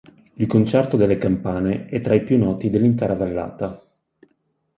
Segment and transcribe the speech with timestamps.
[0.33, 3.79] Il concerto delle campane è tra i più noti dell'intera vallata.